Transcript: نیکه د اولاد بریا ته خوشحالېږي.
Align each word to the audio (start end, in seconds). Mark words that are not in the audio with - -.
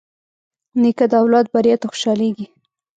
نیکه 0.81 1.05
د 1.11 1.13
اولاد 1.21 1.45
بریا 1.53 1.75
ته 1.81 1.85
خوشحالېږي. 1.91 2.45